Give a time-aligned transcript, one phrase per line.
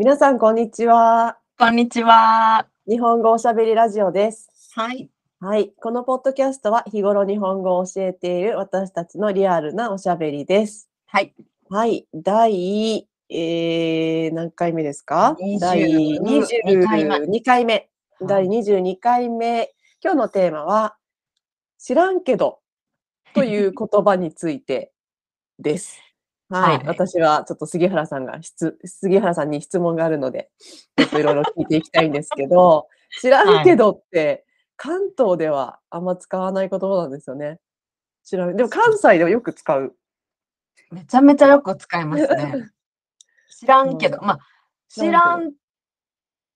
[0.00, 1.36] 皆さん、こんにちは。
[1.58, 2.66] こんにちは。
[2.88, 4.48] 日本語おしゃべりラジオです。
[4.74, 5.10] はい。
[5.40, 5.74] はい。
[5.78, 10.88] このポッドキャストは日頃日本語を教えている私たちのリアルなおしゃべりです。
[11.04, 11.34] はい。
[11.68, 12.06] はい。
[12.14, 17.90] 第、えー、何回目ですか？22第22回目22回目。
[18.22, 19.70] 第22回目。
[20.02, 20.96] 今日のテーマは、
[21.76, 22.60] 知らんけど
[23.34, 24.94] という言葉について
[25.58, 26.09] です。
[26.50, 30.50] はい、はい私はちょっと杉原さんが質、杉原さんに質問があるので、
[30.96, 32.88] ちょっといろいろ聞いていきたいんですけど、
[33.20, 34.44] 知らんけどって、
[34.76, 37.60] 関東ではあんま使わない言葉なんですよね。
[38.24, 38.56] 知らん。
[38.56, 39.94] でも関西ではよく使う。
[40.90, 42.70] めちゃめちゃよく使いますね。
[43.48, 44.38] 知らんけど、まあ、
[44.88, 45.52] 知らん、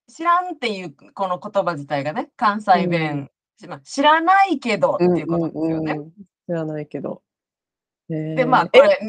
[0.07, 3.31] 知らんっていうこの言葉自体がね、関西弁、
[3.67, 5.91] まあ知らないけどっていうことですよね。
[5.93, 6.11] うんうんうん
[6.47, 7.23] 知らないけど。
[8.09, 8.99] でで、まあ、こえれ、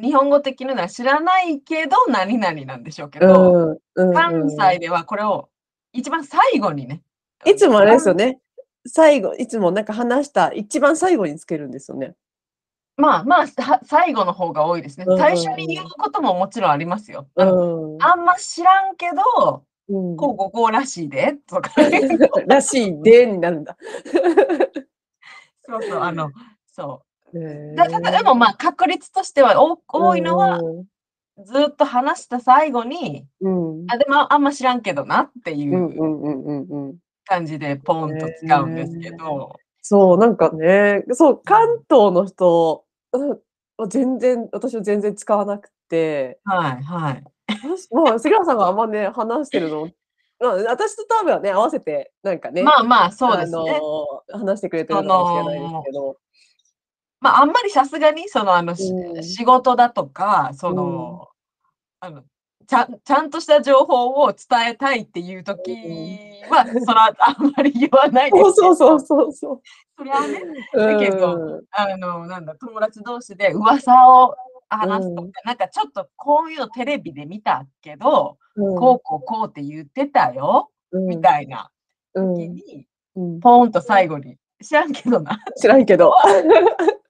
[0.00, 3.78] 日本語的には知らないけど何々なんでしょうけうど、
[4.14, 5.48] 関西ではこれを
[5.92, 7.02] 一番最後にね。
[7.44, 8.38] いつもあれですよね。
[8.86, 12.14] 最後、いつもなんか話した一番最後につけるんですよね。
[12.96, 15.18] まあまあ、さ最後の方が多いですねうん。
[15.18, 17.28] 最初に言うことももちろんありますよ。
[17.34, 18.24] うあのん。
[18.24, 21.72] ま知らんけど、うんこうこうこうらしいでとか。
[22.46, 23.76] らしいでになるんだ。
[25.66, 26.30] そうそう、あの、
[26.66, 27.09] そう。
[27.34, 30.86] へだただでもまあ確率としては多多いのは、う
[31.44, 33.90] ずっと話した最後に、んうん。
[33.90, 36.98] あ、でもあんま知らんけどなっていう。
[37.30, 42.84] 感じでポンと使うんですけど、そう、なんかね、そう、関東の人
[43.88, 47.24] 全然、私は全然使わなくて、はいはい。
[47.94, 49.88] まあ、杉原さんがあんまね、話してるの、
[50.40, 53.80] まあ、私と多分ね、合わせて、なんかね、まあまあそうですね。
[54.32, 56.16] 話してくれてるのかもしれないですけど、
[57.20, 59.22] まああんまりさすがにそのあの、しうん。
[59.22, 61.28] 仕事だとか、その、
[62.00, 62.22] あの
[62.66, 65.72] ちゃんちゃんとした情報を伝えたいっていう時
[66.50, 68.52] は、それはあんまり言わないですけど。
[68.52, 69.60] そうそうそうそうそう。
[69.98, 70.40] それはね、
[70.72, 74.34] だけどあの、なんだ、友達同士で噂を
[74.68, 75.32] 話すとか、うん。
[75.44, 81.06] なんかちょっとこういうのテレビで見たけど、うん、こうこうこうって言ってたよ、うん。
[81.06, 81.70] みたいな
[82.14, 82.34] うん。
[82.34, 83.40] 時に、うん。
[83.40, 85.38] ポーンと最後に、知らんけどな。
[85.60, 86.14] 知らんけど。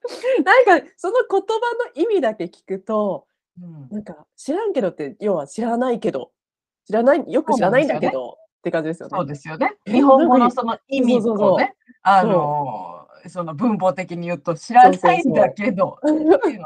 [0.43, 3.27] なんか、その言葉の意味だけ聞くと、
[3.61, 3.89] うん。
[3.89, 6.31] なんか、知らんけどって、要は知らないけど、
[6.85, 9.17] 知らない、よく知らないんだけど、って感じですよね。
[9.17, 9.75] そうですよね。
[9.85, 15.97] え日本語のその意味をね、あのーその文法的に言うと、知らないんだけど、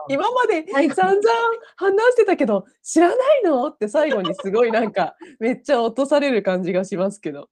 [0.07, 1.29] 今まで散々
[1.75, 3.68] 話してたけど、知らないの？
[3.68, 7.50] って最後にすごいなんか、めっちゃ落とされる感じがしますけど。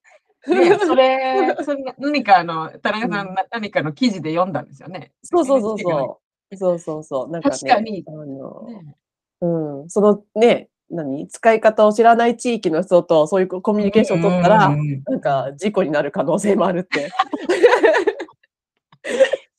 [0.48, 5.14] ね、 それ、それ何かあの、田中さん、な何かの記事で読んだんですよね。
[5.24, 6.24] そうそうそうそう。
[6.56, 7.30] そうそうそう。
[7.30, 8.96] なんかね、確かにあの、ね
[9.42, 11.28] うん、そのね、何？
[11.28, 17.10] 使い方を知らない地域の人とそういうコミュニケーションを取ったら、なんか事故になる可能性もあるって。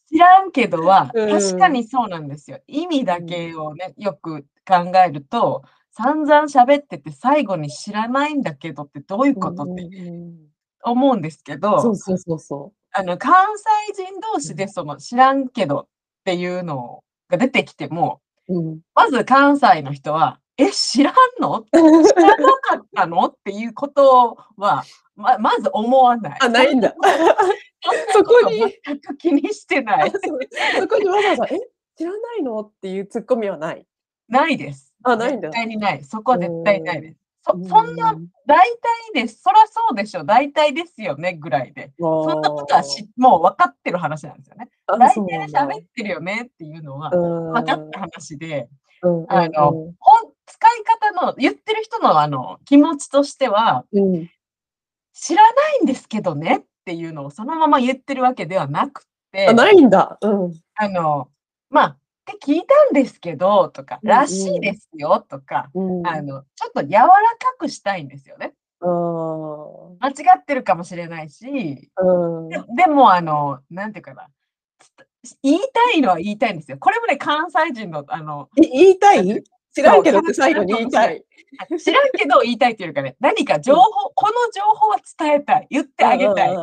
[0.08, 2.60] 知らんけどは、うん確かにそうなんですよ。
[2.68, 9.88] 意味だけをね、よく考えると、散々喋ってて最後に知らないんだけどってどういうことって
[10.84, 15.86] 思うんですけど、そうそうそうそあの関西人同士でその知らんけどっ
[16.24, 18.58] ていうのが出てきても、う。
[18.58, 21.64] うん、まず関西の人は、え、知らんの？
[21.72, 23.24] 知らなかったの？
[23.24, 24.84] っていうことは、
[25.16, 26.38] ままず思わない。
[26.40, 26.94] あ、ないんだ。
[28.12, 30.12] そこに全く気にしてない。
[30.12, 30.18] そ
[30.86, 31.58] こにわざわざ、え、
[31.96, 32.60] 知らないの？
[32.60, 33.84] っていうツッコミはない。
[34.28, 34.92] ないです。
[35.02, 36.04] あないんだ絶対にない。
[36.04, 37.16] そこは絶対ないです。
[37.46, 38.14] そうんそんな、
[38.46, 38.58] 大
[39.12, 39.42] 体です。
[39.42, 40.24] そりゃそうでしょ。
[40.24, 41.34] 大体ですよね。
[41.34, 41.92] ぐらいで。
[41.98, 44.70] そそんなことはしもう分かってる話なんですよね。
[44.86, 48.68] 大体喋ってるよねっていうのは分分かった話で、
[49.02, 49.92] うんあのほん
[50.46, 54.30] 使い方の、言ってる人のあの気持ちとしては、うん、
[55.12, 55.48] 知らな
[55.80, 60.16] いんですけどねっていうのをそのまま言ってるわけではなくて、あ、ないんだ。
[60.20, 60.52] うん。
[60.76, 61.28] あの、
[61.70, 61.96] まあ、
[62.32, 67.12] って聞いたんですけど、とか、うんうんらしいですよ、とか、うん、あの、ちょっと柔らか
[67.58, 68.54] くしたいんですよね。
[68.80, 74.28] 間違ってるかもしれないし、うんででも、あの、なんていうかな、
[75.22, 76.78] つ言いたいのは言いたいんですよ。
[76.78, 79.42] これもね、関西人の、あの、え言いたい？
[79.74, 81.24] 知らんけど最後に言いたい。
[81.78, 86.50] 知らんけど言いたいっていうかね、何か情報、この情報は伝えたい、言ってあげたい。
[86.50, 86.56] 例え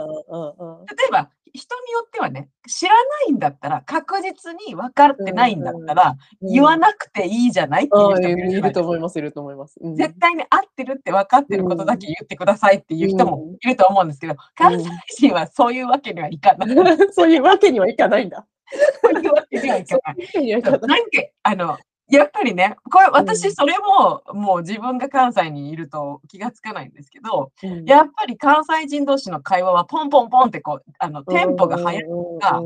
[1.11, 3.00] ば、人によってはね、知らな
[3.30, 9.77] いんだったら、確実に分かってないんだったら、言わなくていいじゃないっていう人もいると思います、いると思います。
[9.81, 14.89] うん絶対に合ってるって分かってることだけ言ってくださいっていう人もうんいると思うんですけど、関西
[15.27, 16.69] 人はそういうわけにはいかない。
[17.13, 18.45] そういうわけにはいかないんだ。
[19.04, 20.18] そういうわけにはいかない。
[20.88, 21.07] なんか。
[21.44, 21.77] あの
[22.11, 23.13] やっぱりね、これうん。
[23.13, 27.85] 私それも、もう自分が関西にいると気が付かないんですけど、うん。
[27.85, 32.61] やっぱり関西人同士の会話はポンポンポンってこう、あの、うテンポが速いんか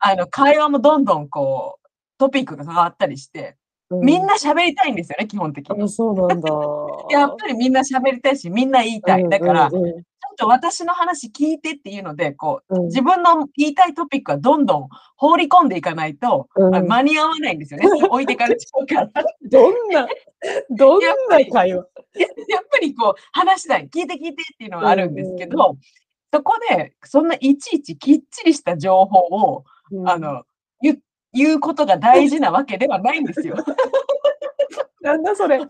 [0.00, 1.88] あの、会話もどんどんこう、
[2.18, 3.54] トピックが変わったりして、うん。
[3.90, 5.82] みんな喋りたいんですよね、基本的に。
[5.82, 6.50] あ、そうなんだ。
[7.10, 9.24] やっぱりみんな喋りたいし、みんな言いうたい。
[9.24, 9.70] んだから。
[9.70, 12.84] ちょっと私の話聞いてっていうので、こう、うん。
[12.86, 16.48] 自分の言いたいトピックはどんどん放り込んでいかないと、
[16.86, 17.88] 間に合わないんですよね。
[18.08, 19.24] 置いてかれちゃうから。
[19.42, 20.06] どんな、
[20.70, 21.64] どんな会話？
[21.66, 21.74] や
[22.48, 25.46] やっぱりこう、話したい、聞いて聞いてっていうのがあるんですけ。
[25.46, 25.76] ど、
[26.32, 30.08] そこで、そんないちいちきっちりした情報を、うん。
[30.08, 30.42] あの、ゆ
[31.32, 33.56] 言うことが大事なわけではないんですよ。
[35.00, 35.60] なんだそれ。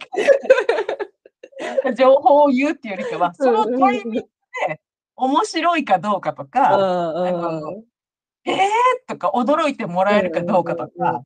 [1.97, 3.79] 情報を言うっていうよりかは、うその。
[3.79, 4.21] タイミング
[4.69, 4.81] で
[5.17, 7.61] 面白いかどうかとうか。
[8.47, 8.59] えー？
[9.07, 11.23] とか驚いてもらえるかうんどうかとうんか。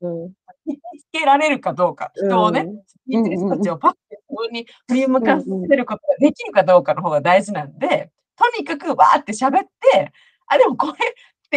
[0.67, 2.67] 引きつけられるかどうか、う人をね、
[3.07, 5.67] 人たちをパッて自分に振り向うんかせうん。
[5.67, 10.11] ることができるかどうかの方が大事なんで、とにかくわーって喋って、
[10.47, 10.93] あ、でもこれ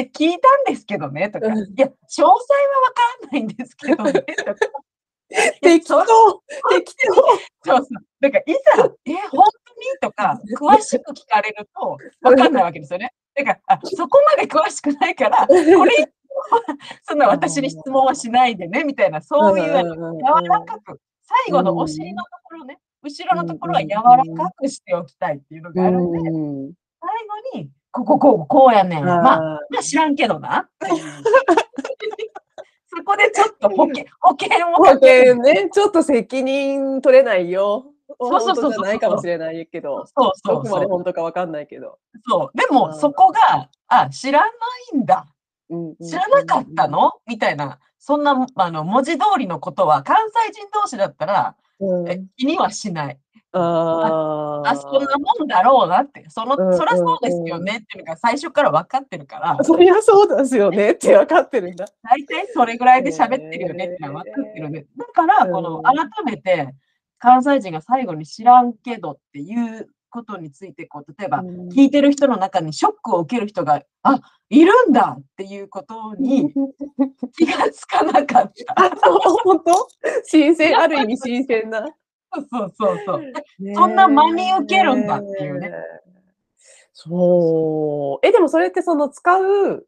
[0.02, 1.58] って聞いたんですけどねとか、うん。
[1.58, 4.54] いや、詳細はわからないんですけどねとか、
[5.60, 7.14] 適当、そ適当。
[7.14, 7.26] そう
[7.64, 7.86] そう。
[8.20, 9.98] だからいざ、え、ほんとに？
[10.00, 13.12] とか、詳しく聞かれるとわかんないわけですよね。
[13.34, 16.12] だから、あ、そこまで詳しくないから、これ
[17.04, 24.02] そんな私に質問はしないでね、みたいな、うそういう柔うんらかく、最後のお尻のところね、後ろのところは柔ら
[24.44, 26.18] かくしておきたいっていうのうがあるんで。
[26.20, 27.10] 最
[27.54, 29.04] 後に、ここ、こう、こうやねん。
[29.04, 29.40] まあ。
[29.70, 30.68] まあ知らんけどな。
[32.90, 37.86] そこでちょっと保険 保険を保かけね、ちょっと責任取れないよ。
[38.20, 38.98] そうそうそうそうそう。
[38.98, 40.86] かもしれないけど、そうそどこまで。
[40.86, 41.98] 本当かわかんないけど。
[42.28, 42.58] そう。
[42.58, 43.12] でも、そ。
[43.12, 44.46] こが、あ、知らな
[44.94, 45.26] いんだ。
[46.02, 47.12] 知らなかっうんたの？
[47.26, 50.16] みたいな、そんな、あの、文字通りのことは、関
[50.46, 52.08] 西人同士だったら、うん。
[52.10, 53.18] え、気にはしない。
[53.58, 55.18] ああ、そんなあ。
[55.18, 57.58] もんだろうなって、その、うんそらそううですよ。
[57.58, 61.86] ねっていうのが最初から分かってるから、そりゃそうですよねって分かってるんだ。
[62.02, 65.82] 大体それぐらいで喋ってるよねってのは分かってるんで、だから、この、うん。
[65.82, 66.74] 改めて、
[67.18, 71.68] 関西人が最後に知らんけどっていうことについて、こう、例えば、うん。
[71.68, 74.20] 聞いてる人の中にショックを受ける人が、あ、
[74.50, 76.52] いるんだっていうことに
[77.36, 78.74] 気がつかなかった。
[78.76, 78.90] あ、
[79.44, 79.88] 本当
[80.24, 81.86] 新鮮、ある意味新鮮な。
[82.32, 83.32] そうそうそうそう。
[83.68, 85.72] え、そんな真に受けるんだっていうね。
[86.92, 88.26] そう。
[88.26, 89.86] え、でもそれってその使う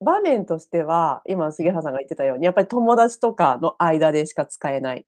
[0.00, 5.06] 場面としては、今杉原さんが言ってたように、やっぱり友達とかの間でしか使えない。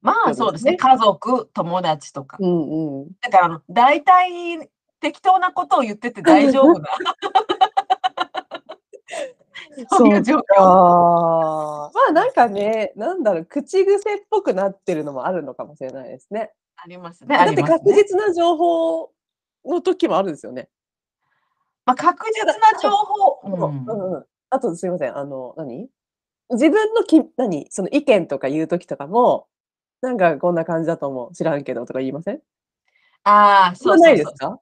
[0.00, 0.72] まあ、そうですすね。
[0.72, 0.76] ね。
[0.78, 2.36] 家族、友達とか。
[2.40, 3.08] うんうん。
[3.20, 4.68] だから、大体
[5.00, 6.88] 適当なことを言ってて大丈夫な
[9.90, 10.42] そういう状況。
[12.46, 12.48] か。
[12.48, 16.52] ね、なんだろう、口癖っぽくなってるのもあるのかもしれないですね。
[16.76, 17.92] ありますね、あだって確。
[17.92, 19.10] 実な情報
[19.64, 20.68] の時もあるんですよね。
[21.86, 24.24] ま、確実な情と報そううんうんうん。
[24.50, 25.88] あとすいません、あの、何？
[26.50, 29.46] 自分のき何、その意見とか言う時とかも、
[30.02, 32.40] なんかこんな感じだと思う、知らんけどとか言いません？
[33.24, 33.98] ああ、そう。
[33.98, 34.58] ないですか？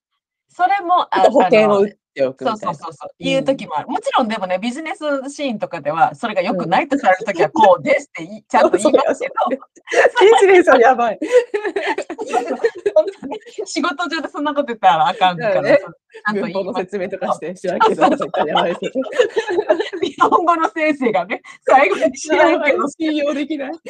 [0.48, 2.74] それも、あ保険を打っておくそうみたいな。
[2.74, 3.68] そうそうそう、う言う時ん。
[3.68, 3.88] もある。
[3.88, 4.98] もちろんでもね、ビジネス
[5.30, 6.58] シーンとかでは、それが良うん。
[6.58, 9.34] くないとされる時はこうですっていちゃんとそ言いますけど。
[9.50, 9.58] ね。
[10.20, 11.18] ビジネスはやばい。
[13.66, 15.78] 仕事上でそんなこと言ったらあかんから、 ね。
[15.80, 18.02] そちゃんと文法の説明とかして、知けど
[18.46, 18.74] やばい。
[20.02, 23.72] 日本語の先生がね、最後に知らんけど、 信用できない。
[23.72, 23.82] ここ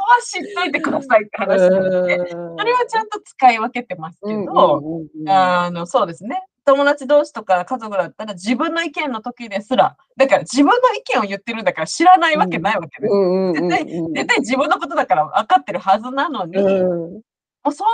[0.00, 2.26] は知っといてくださいってう話なんで、ー
[2.58, 3.06] それはちゃん。
[3.06, 4.80] んと使い分けてますけど。
[5.28, 6.42] あの、そうですね。
[6.64, 17.16] 友達同士とか家族だったら自分の意見の時ですら、だから自分の意見を言ってるんだから知らないわけないわけで絶対うん絶対自分のことだから分かってるはずなのに、もうん。
[17.16, 17.90] うそれ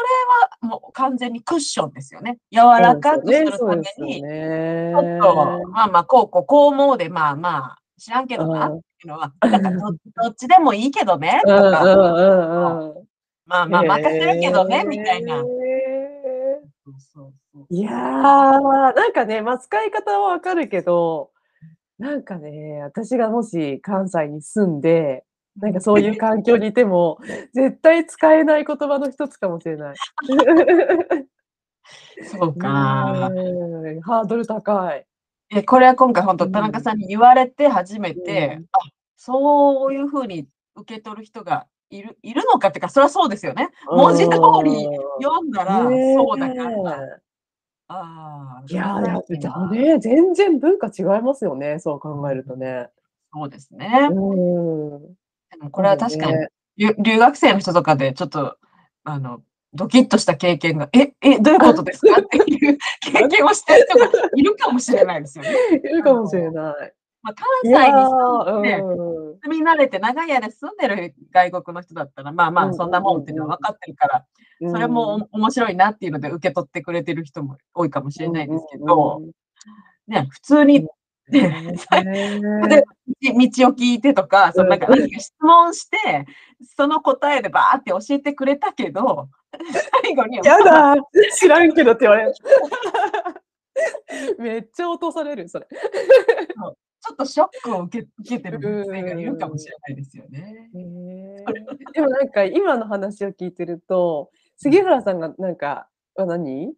[0.67, 2.39] はもう完全にクッションですよね。
[2.53, 4.93] 柔らかくするために、ちね。
[4.95, 8.81] ょっと、まあまあ、こうこう、こう思うで、まあまあ、知らんけどなっうん。
[8.81, 13.09] ていうのは、だからど どっちでもいいけどねとか、んうんうん。
[13.45, 15.41] まあまあ、任せるけどねみたいな。
[15.43, 15.51] そ
[16.91, 17.33] うそう。
[17.71, 21.31] いや、なんかね、ま、使い方は分かるけど、
[21.99, 25.25] なんかね、私がもし関西に住んで、
[25.57, 27.19] なんかそういう環境にいても、
[27.53, 29.97] 絶対使えない言葉の一つかもしれない。
[32.23, 32.69] そうか。
[34.03, 35.05] ハードル高い。
[35.51, 36.53] え、これは今回ほんとうん。
[36.53, 38.65] 田中さんに言われて初めうて、ん。
[38.73, 38.79] あ、
[39.17, 40.47] そういう風に
[40.77, 43.71] 受け取る人がいるいるのかってか、そらそうですよね。
[43.87, 44.31] 文字通
[44.65, 44.85] り
[45.23, 45.83] 読んだら。
[45.83, 47.19] そうだから。
[47.89, 52.89] ああ、いや、関や西人はだね、全然文化違いますよね、そう考えるとね。
[53.33, 54.09] そうですうね。
[54.11, 55.01] ーん。
[55.51, 58.57] でもこれは確かに留学生の人とかでちょっと、
[59.05, 59.43] あの、
[59.75, 65.51] ドキッとした経験が、え、え、どういうことですかっていう 経験をしてる人がいるかもしれないですよね。
[65.85, 66.93] いるかもしれない。
[67.23, 69.39] まあ、関西に住んで。
[69.43, 79.23] 住み慣れて長屋で住んでる外国の人だったら、まあまあ、うんそんなもんっていうのは分かってるから、うんそれもお面白いなっていうので受け取ってくれてる人も多いかもしれないですけど、
[80.07, 80.87] ね、普通に、
[81.31, 81.49] で道を
[83.73, 86.27] 聞いてとか、そのなんか何か質問して、
[86.77, 89.29] その答えでバーって教えてくれたけど、
[90.03, 90.97] 最後に、やだ。
[91.37, 92.35] 知らんけどって言われる。
[94.39, 95.69] めっちゃ落とされる、それ。
[97.01, 100.69] ちょっとショックを受け受けてる学生がいるかもしれないですよね。
[101.93, 106.73] でもなんか今の話を聞いてると、杉原さんがなんか、あ何？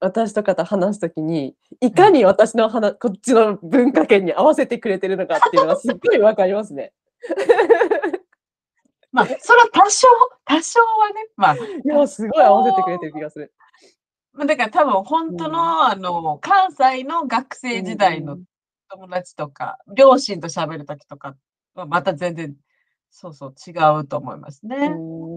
[0.00, 6.92] 私とかと話すときに、いかに私の話、こっちの文化圏に合わせてくれてるのかっていうのがすっごいわかりますね。
[9.12, 10.08] まあ、それは多少、
[10.44, 13.52] 多少はね、まあ、いや、すごい合わせてくれてる気がする。
[14.32, 18.38] まあだから多分本当の、あの、関西の学生時代の
[18.90, 21.36] 友達とか、両親と喋るときとか
[21.74, 22.56] はまた全然、
[23.10, 24.76] そうそう違うと思いますね。
[24.76, 25.31] うん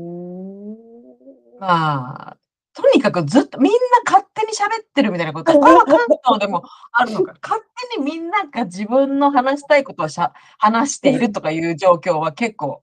[1.59, 2.37] まあ、
[2.73, 7.33] とにかくずっとみんな勝手に喋ってるみたいなこと、これは関東でもあるのか。
[7.41, 7.61] 勝
[7.93, 12.81] 手にみんなが自分の話したいことをしゃ話しているとかいう状況は結構、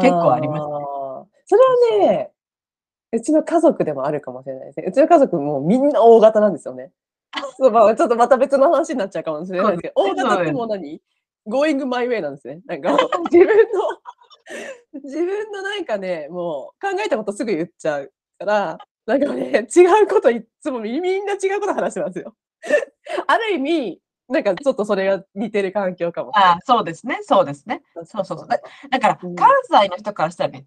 [0.00, 0.72] 結構ありますね
[1.46, 1.62] それ
[2.00, 2.32] はね、
[3.12, 4.86] うちの家族でもあるかもしれないですね。
[4.88, 6.90] うちの家族もみんな大型なんですよね。
[7.58, 11.00] そうまあ、ちょっとまた別の話になっちゃうかもしれないですけど、大型ってもう何
[11.46, 12.60] ?Going my way なんですね。
[12.66, 12.90] なんか
[13.30, 13.54] 自分の、
[15.04, 22.36] 自分のなんかね、もう考えたことすぐ言っちゃうから、なんかね、違うこといっつもみみんな違うこと話してますよ。
[23.26, 27.82] ある意味、なんかちょっとそれが似てる環境かもあそうですね、そうですね。
[27.94, 28.48] そうそうそう。
[28.48, 30.66] だだから、うん関西の人からしたらね、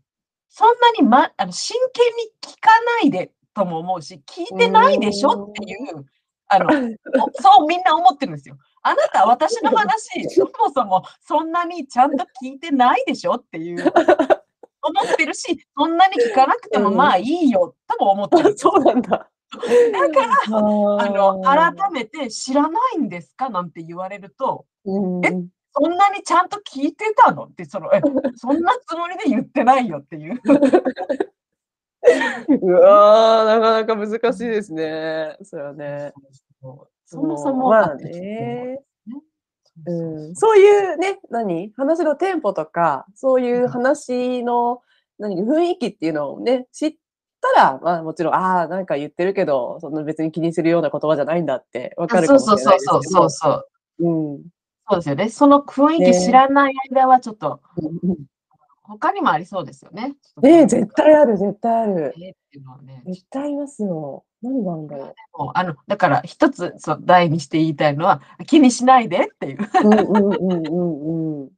[0.49, 2.69] そんなに、ま、あの真剣に聞か
[3.01, 6.05] ないでとも思うし、聞いてないでしょっていう、
[6.47, 6.65] あの、
[7.23, 8.57] おそうみんな思ってるんですよ。
[8.83, 13.83] あなた、私の話、 そもそもそんなにちゃんと聞いてないでしょっていう、
[14.81, 18.55] 思ってるし、そんなに聞かなくてもうんまあいいよとも思ってる。
[18.57, 19.09] そうなんだ。
[19.09, 19.29] だか
[20.27, 25.31] ら、ああの、改めて知らないんですかなんて言われると、うんえ
[25.77, 27.43] そんなにちゃんと聞いてたの？
[27.45, 27.99] って、その、え、
[28.37, 30.41] そんなつもりで言ってないよっていう。
[32.61, 35.37] うわー、なかなか難しいですね。
[35.43, 36.13] それはね。
[36.61, 37.79] そうそもそも、ね。
[37.87, 38.17] そうそ
[38.77, 39.21] う
[39.87, 39.91] う
[40.31, 41.73] ん、そうそういうね、何？
[41.75, 44.81] 話のテンポとか、そういう話の
[45.19, 45.43] 何？
[45.43, 46.95] 雰囲気っていうのをね、知っ
[47.55, 52.93] たら、まあもちろん、ああ、なんか言ってるけど、そんな別に気にするような言葉じゃないんだってわかるかそうもしれそうないですけど。
[52.93, 53.67] そうそうそう。
[53.99, 54.43] うん。
[54.89, 55.29] そうですよね。
[55.29, 58.17] その雰囲気知らない間はちょっと、うん
[58.87, 60.15] 他にもありそうですよね。
[60.41, 62.13] ねえ、絶対ある、絶対ある。
[62.21, 63.03] えっていうのはね。
[63.07, 64.23] 絶対いますよ。
[64.41, 69.63] 何があるんだろもうあのだから一つそう題にして言いたいのは気にしないでっていう。
[69.63, 69.87] う。
[69.87, 70.81] うんうんうんう
[71.39, 71.49] んうん。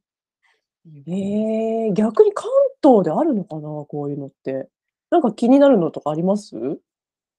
[1.06, 2.46] ええ逆に関
[2.82, 4.68] 東であるのかな、こういうのって。
[5.10, 6.54] なんか気になるのとかあります？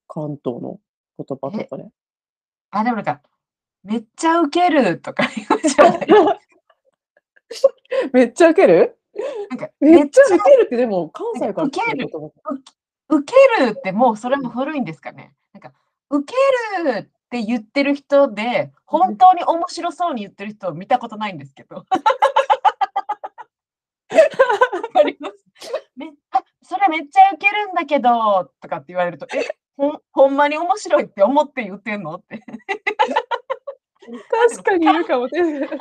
[0.08, 0.80] 関東の
[1.18, 1.88] 言葉とかで。
[2.72, 3.22] あでもなんか
[3.84, 6.08] めっちゃウケるとか言うじゃない。
[8.14, 8.99] めっちゃウケる？
[9.50, 12.32] なんかめっちゃウケるってでも関西からウケる来言葉
[13.10, 13.34] ウケ
[13.66, 15.34] るってもうそれも古いんですかね。
[15.54, 15.74] なんか
[16.10, 16.34] ウケ
[16.84, 21.78] るって言ってる人で本当に面白そうに言ってる人を見たことないんですけど。
[24.10, 25.46] わかります
[25.96, 29.48] め あそれめっちゃウケるんだけどとかって言われると、え
[29.78, 32.44] ほんほんまに面白いって思って言ってんのって。
[34.52, 35.70] 確かにいるかもしれない。
[35.70, 35.80] 関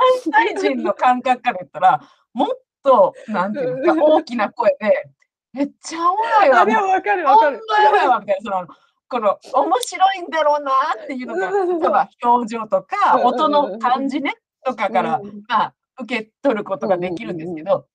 [0.55, 2.01] 西人の感覚から言ったら、
[2.35, 2.49] もっ
[2.89, 5.11] と、なんていうのか、大きな声で、
[5.53, 7.61] めっちゃおもろいわ、あ、でもわかるわかる。
[7.69, 8.69] まやばいわ、みたいな、その、
[9.09, 15.43] この、面白いんだろうなっていうのが、例えば表情とか、音の感じね、とかから、うん。
[15.49, 17.87] まあ、受け取ることができるんですけど、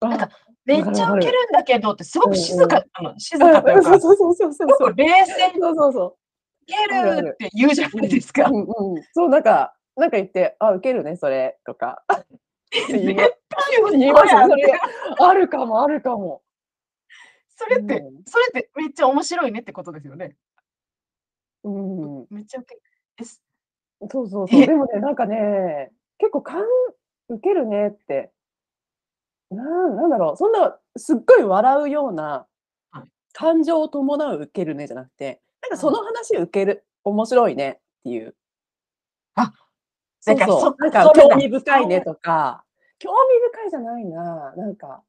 [0.00, 3.52] なんかあめっちゃウケるんだけどって、すごく静か、あの静うん。
[3.52, 4.06] かというか、す。
[4.06, 4.14] ご
[4.76, 6.16] く冷静にそうそうそう。
[6.62, 8.48] ウケるって言うじゃないですか。
[8.48, 8.52] う。
[8.52, 8.66] んうん、
[9.12, 12.04] そう、なんか、なんか言って、あ、ウケるね、それ、とか。
[12.70, 14.80] 言いま絶対言いますよ、それ。
[15.18, 16.42] あるかも、あるかも。
[17.56, 20.36] それってうん、それってめっちゃ面白いねってことですよね。
[21.62, 22.60] うん、めっちゃ
[24.08, 24.62] そうそうそう。
[24.62, 26.64] えでもね、なんかね、結構かん、
[27.28, 28.32] ウケるねって、
[29.50, 32.46] なん、なんだろう、そんな、すっごい笑うような
[32.92, 38.34] はい感情を伴うウケるねじゃなくて、なんかそうんの話ウケる、面白いねっていう。
[39.34, 39.52] あ
[40.20, 42.64] そうそうなんか興味深いねとか、
[42.98, 45.02] 興味深いじゃないな、なんか、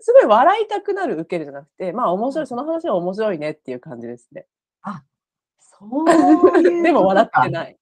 [0.00, 4.46] すごい笑いたくなる受けるじゃなくて、まあ面白い、その話は面白いねっていう感じですね。
[5.78, 7.52] そういう でも笑ってい。
[7.52, 7.78] ない。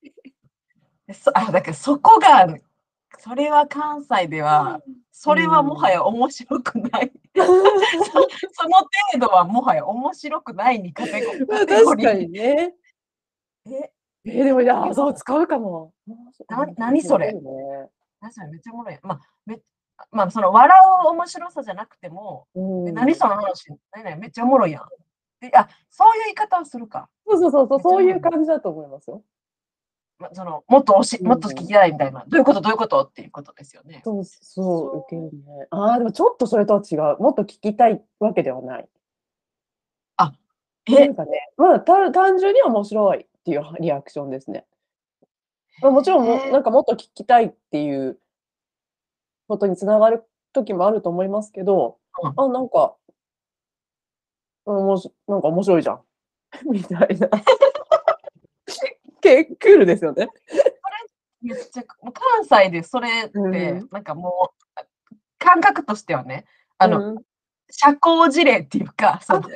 [1.13, 2.47] そあ、だからそこが、
[3.19, 7.13] それは関西では、それはもはや面白くない。
[7.35, 12.75] そその程度はもはや面白くないにカテゴリー確かにね。
[13.67, 13.92] え、
[14.25, 15.93] えーでもいや、そう使うかも。
[16.49, 17.33] な何それ？
[17.33, 17.89] 面白いね
[18.21, 18.99] 確かにめっちゃおもろい。
[19.03, 19.61] まあ、め
[20.11, 24.83] まあ、その笑う面白さじゃなくても、うんえ何その話、何々めっちゃおもろいやん。
[25.41, 27.09] であ、そういう言い方をするか。
[27.27, 29.23] そうそうそうそう、そういう感じだと思いますよ。
[30.21, 32.61] まそのもっとおしうんもっと聞きたいみたいな、どういうこと？
[32.61, 33.01] どういうこと？
[33.03, 34.03] っていうことですよね。
[34.05, 35.67] そうそそうう、受けるね。
[35.71, 37.21] ああ、でもちょっとそれとは違う。
[37.21, 38.89] もっと聞きたいわけではない。
[40.19, 40.33] な
[40.87, 41.07] え？
[41.07, 44.65] ん、かね、まあ、た単純に面白いっていうリアクションですね。
[45.81, 48.19] まあ、もちろんも、なんかもっと聞きたいっていう
[49.49, 52.95] ことにつながる時もあると思いますけど、うんあ、なんか、
[54.65, 56.03] おもしなんか面白いじゃん。
[56.71, 57.29] みたいな。
[59.21, 60.29] 結構クールですよね。
[61.41, 64.63] めっちゃ関西でそれって、うんなんかもう
[65.39, 66.45] 感覚としてはね、
[66.79, 67.23] あの、うん
[67.75, 69.47] 社交辞令っていうか、そのま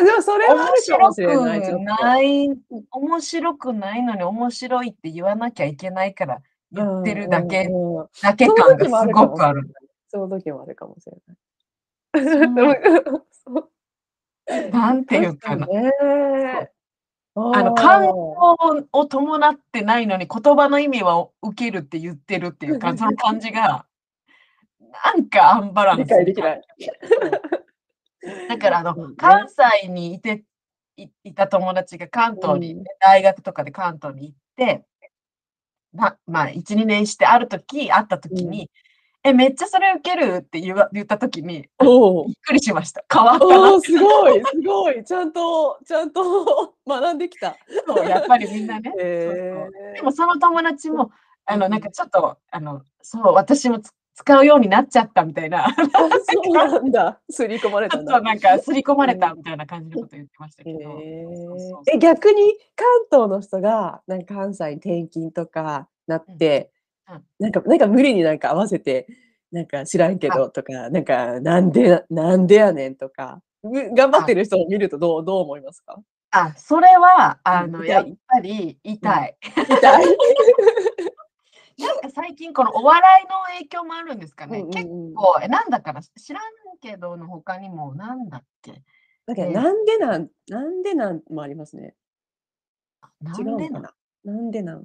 [0.00, 1.36] あでもそれはあ面るかも白しれ
[1.84, 2.48] ない。
[2.90, 6.38] 面白くないのに面白いって言わなきゃいけないから
[6.72, 7.68] 言ってるだけ、
[8.22, 9.70] だけ感がすごくある。
[10.08, 11.16] その時もあるかもしれ
[12.48, 12.80] ない。
[14.72, 15.66] なんていうかな。
[17.38, 18.56] あの感動
[18.92, 23.84] を伴ってないのに言葉の意味は受けるって言ってるっていうか、 その感じが、
[25.04, 26.00] なんかアンバランス。
[26.00, 26.62] 理解できない。
[28.48, 30.44] だからあの、関西にいて
[30.96, 34.84] いいた友達が関東に、うん大学とかで関東に行って、
[35.92, 38.70] ままあ、1、2年してある時会った時に、
[39.22, 41.66] え、めっちゃそれ受けるって言わ言った時に、びっ。
[42.42, 43.04] くりしました。
[43.12, 45.04] 変わったすごい、すごい。
[45.04, 47.56] ちゃんと、ちゃんと 学んできた。
[47.86, 48.92] そうやっぱりみんなね。
[48.98, 51.10] へそうそうーでもその友達も、
[51.44, 55.68] あの、うんなんかちょっと、あの、そう、私もつ使うようになっちゃったみたいな、あ
[56.32, 57.20] そうなんだ。
[57.30, 58.20] すり込まれたんだ。
[58.20, 60.80] なんか刷り込まれたみたいな感じのこと言ってましたけへど。
[61.92, 66.70] え逆に関東の人がなんか関西に転勤とかなって、
[67.08, 69.06] うんうんなんかなんか無理になんか合わせて
[69.52, 76.00] なんか知らんけどとかなんかなんでななんでやねんとかぐ頑張ってる人を見るとどうどう思いますか？
[76.32, 79.36] あ、それは、あの、やっぱり痛い。
[79.56, 80.04] 痛い？
[81.78, 84.60] なんか最近このお笑いの影響もあるんですかね。
[84.60, 84.70] うんうんうん。
[84.72, 86.42] 結構、え、なんだかな知らん
[86.80, 88.72] けどの他にも、なんだっけ。
[88.72, 88.82] ね
[89.26, 91.94] だけどなんでなんなんでなんもありますね。
[93.20, 93.82] なんでなん？
[93.82, 93.94] な？
[94.24, 94.84] なんでなん？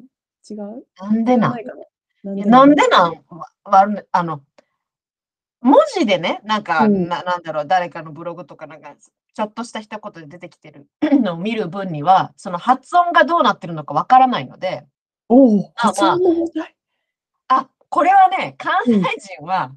[0.50, 0.86] 違う？
[1.00, 1.56] なんでなん？
[2.24, 2.32] な
[2.66, 3.24] んでなん？
[3.30, 4.42] はあの、
[5.62, 7.08] 文字でね、なんか、うん。
[7.08, 8.96] ななんだろう、誰かのブログとかなんか、
[9.34, 10.88] ちょっとした一言で出てきてる
[11.22, 14.86] のを見る分には、その発音がどうなってるのかわからないので、
[15.30, 16.66] おお、あ発音の問題。
[16.66, 16.81] あ、
[17.92, 18.94] これはね、関西
[19.36, 19.72] 人は、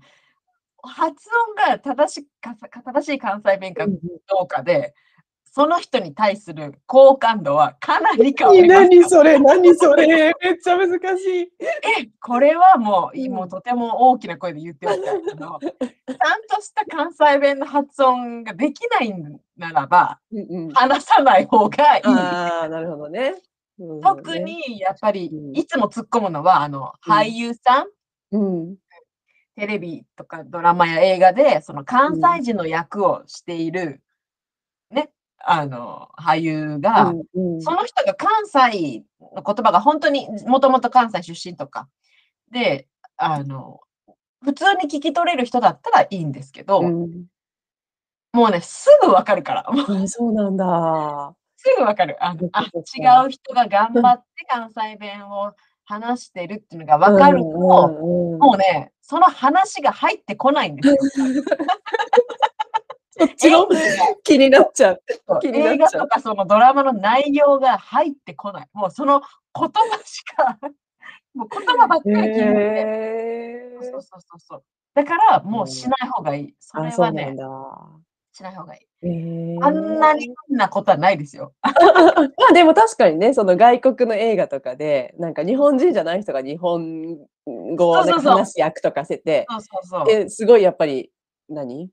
[0.83, 4.95] 発音が正しか正しい関西弁かうんどうかで、
[5.45, 8.81] その人に対する好感度はかなり変わうんります。
[8.83, 11.43] 何それ何それめっちゃ難しい。
[11.61, 13.33] え、これはもう、うん。
[13.33, 19.13] もうとても大きな声で言ってみたいけど、ちゃんとした関西弁の発音ができない
[19.57, 20.73] ならば、うんうん。
[20.73, 22.03] 話さない方がいい。
[22.05, 23.35] ああ、なるほどね。
[23.79, 24.01] うん。
[24.01, 25.57] 特、にやっぱりうん。
[25.57, 27.13] いつも突っ込むのは、あの、うん。
[27.13, 27.87] 俳優さん、
[28.35, 28.77] うん。
[29.57, 34.03] テレビとかドラマや映画で、その関西人の役をしている、
[34.91, 41.89] ね、あの、俳優が、うんその人が関西の言葉が本当にもともと関西出身とか
[42.51, 43.81] で、あの、
[44.43, 47.27] 普通に聞き取れる人だったらいいんですけど、うん
[48.33, 49.65] もうね、すぐわかるから、
[50.09, 51.37] そうなんだ。
[51.57, 52.17] すぐわかる。
[52.21, 60.97] あのあ違う人が頑張って関西弁を話してるっていうのがわかると、うんうんもうね、その話が入ってこないんですよ。
[63.17, 63.69] そっちの？
[64.25, 65.03] 気になっちゃう。
[65.29, 68.69] そう気になっ映画ちゃうとかそのドラマの内容が入ってこない。
[68.73, 69.21] もうその
[69.55, 70.59] 言葉しか、
[71.35, 74.65] もう言葉ばっかり聞いてて、へーそうそうそうそう。
[74.95, 76.55] だからもうしない方がいい。
[76.59, 77.37] それはね。
[78.35, 79.59] しない方がいい。
[79.63, 81.53] あんなに変なことはないですよ。
[81.63, 81.71] ま
[82.51, 87.17] あでも確かにね、その外国の映画とかで、なんか日本人じゃない人が日本
[87.77, 89.47] 語を話す役とかして
[90.29, 91.13] すごいやっぱり、
[91.49, 91.91] 何？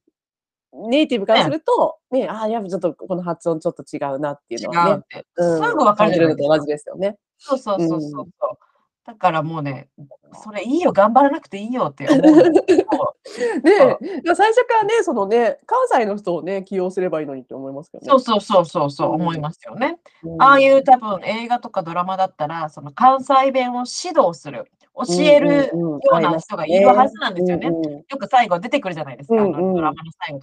[0.74, 5.26] ネイティブからすると、ね、ああ、やっぱちょっとこの発音ちょっと違うなっていう違のはね、うって。
[5.36, 7.18] うんすぐわかるじゃ同じですよね。
[7.38, 8.28] そうそうそうそうそう。
[9.06, 9.90] だからもうね、
[10.44, 12.62] それいいよ、頑張らなくていいよって思う ね
[14.26, 18.10] え、最初からね、そのね、関西の人をね、起用すればいいのにって思いますけどね。
[18.10, 19.98] そうそうそうそう思いますよね。
[20.24, 20.42] うん。
[20.42, 26.00] ああいう多分映画とかドラマだったら、その関西弁を指導する、教えるうんうんうん。
[26.00, 27.68] ような人がいるはずなんですよね。
[27.68, 29.68] うんうんよく最後出てくるじゃないですか、あうんうん。
[29.70, 30.42] のドラマの最後。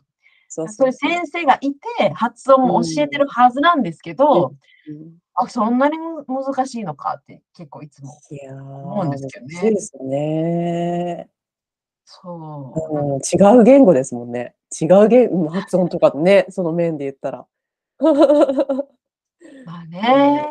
[0.48, 4.52] そういう先生がいて、発音も教えてるはずなんですけど、
[4.88, 8.18] うんあ、そんなにむ難しいのかって結構いつも。
[8.30, 11.28] いやー、思うんですけどね難しいですよね。
[12.04, 12.98] そう。
[12.98, 14.54] うん、違う言語ですもんね。
[14.80, 17.46] 違う言うん発音とかね、その面で言ったら。
[19.64, 20.44] まあね。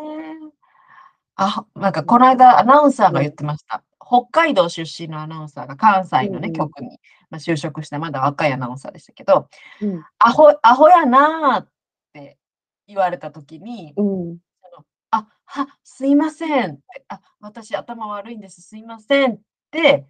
[1.36, 3.84] あ、なんかこの間アナウンサーが言ってました。
[4.00, 9.50] 北海道出身のアナウンサーが関西のね、うんうん局に、まあ、就職して、まだ若いアナウンサーでしたけど、
[9.82, 11.70] うんアホ、アホやなーっ
[12.14, 12.38] て
[12.88, 14.47] 言われたときに、うんあ、
[15.48, 16.80] は、すいません。
[17.08, 19.40] あ、私頭悪いんです、すいませんっ
[19.72, 20.06] て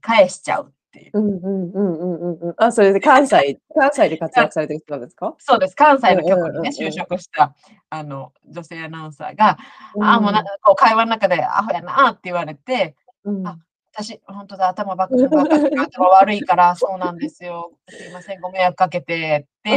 [0.00, 1.18] 返しちゃうっていう。
[1.18, 2.54] うんうんうんうんうんうん。
[2.58, 5.34] あ、それで関西、関西で活躍されてる人なんですか？
[5.38, 5.74] そうです。
[5.74, 6.68] 関西の局にね、うんうんうんうん。
[6.68, 7.54] 就職した
[7.90, 9.56] あの女性アナウンサーが、
[10.00, 13.58] あ、もうなんかこう会話の中でアホやなーって言われて、うんあ
[13.94, 17.72] 私、本当だ、頭ばっかり、頭悪いから、そうなんですよ。
[17.90, 19.76] すいません、ご迷惑かけてって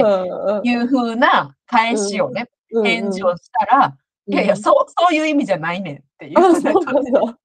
[0.64, 2.50] いう風な返しをね、
[2.86, 7.38] 返事をしたら、いやいや、そう、そういう意味じゃないねんっていうあ、そうなんだ。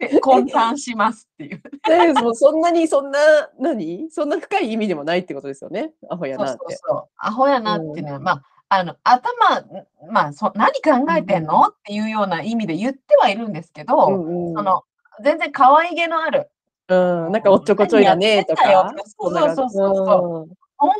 [0.00, 1.62] で混乱しますっていう。
[1.88, 3.18] ねもうそんなに、そんな、
[3.60, 4.10] 何？
[4.10, 5.92] そんな深い意味でもないってことですよね？
[6.10, 6.58] アホやそうなって。
[6.60, 7.08] そうそう。
[7.16, 9.30] アホやなっていうのは、まあ、あの、頭、
[10.10, 11.62] まあそ、何考えてんの？
[11.68, 14.82] っていうような意味で言ってはいるんですけど、うんうんその、
[15.22, 16.50] 全然可愛げのある、
[16.88, 16.94] う
[17.28, 18.92] ん、なんかおっちょこちょいだねとか。
[19.16, 20.92] そうそうそうそう本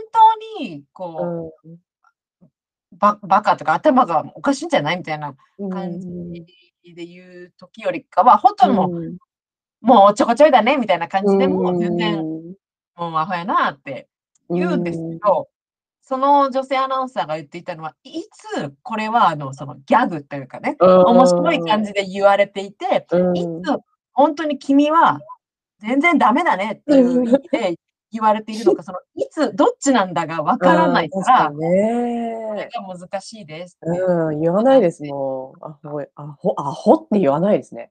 [0.58, 1.76] 当に、こう、うん
[2.98, 5.70] ばバカとか頭がおかしいんじゃないみたいなうん。
[5.70, 9.16] 感じで言う時よりかは、本当にもう、うん。
[9.80, 12.38] もうおっちょこちょいだねみたいな感じでもう全然、うん
[12.98, 14.08] もうアホやなって
[14.50, 15.48] 言うんですけど、
[16.02, 23.36] その女性アナウンサーが言っていたのは、いつこれはあのそのギャグというかね、面白い感じで言われていて、うん。
[23.36, 23.46] いつ
[24.12, 25.20] 本当に君は
[25.78, 27.78] 全然ダメだねっていう意味で
[28.10, 32.68] 言われているのか、 そのいつどっちなんだがわからないか、らにこれね。
[32.74, 33.78] が難しいです。
[33.82, 35.64] うん、言わないですもん。
[35.64, 37.90] アホ、アホ、アホって言わないですね。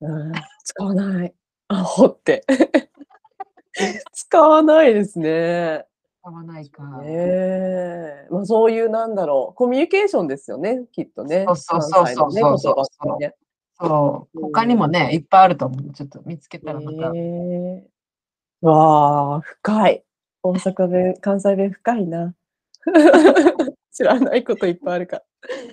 [0.00, 0.32] うん、
[0.64, 1.34] 使わない。
[1.68, 2.44] アホって。
[4.12, 5.86] 使わないですね。
[6.20, 6.82] 使わないか。
[6.98, 8.26] ねえ。
[8.30, 11.44] まあそういうなんだろう、コミュニケーションですよね、きっとね。
[11.46, 13.34] そうそうそうそうそうそうね
[13.80, 14.38] そう。
[14.38, 15.92] うん他にもね、いっぱいあると思う。
[15.92, 17.14] ちょっと見つけたらまた。
[17.14, 17.91] へえ
[18.62, 20.04] わあ、深い。
[20.42, 22.34] 大阪弁、 関西弁深いな。
[23.92, 25.22] 知らないこといっぱいあるから。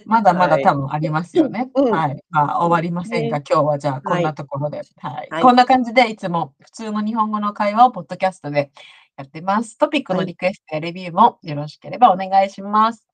[0.05, 1.69] まだまだはい多分ありますよね。
[1.75, 2.23] うんはい。
[2.29, 5.27] まあ終わりませんが、ね今日はじゃあこんはないところで、はい。
[5.29, 8.71] はいこんな感じでいつも普通の日本語の会話をポッドキャストで
[9.15, 9.77] やってます。
[9.77, 13.07] トピックのはいリクエストやレビューもよろしければお願いします。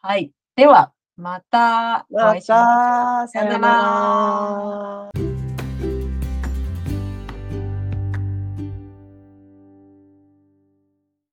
[0.00, 0.30] はい。
[0.54, 3.40] では、またおま会いしましょう。
[3.40, 5.27] た、さようなら。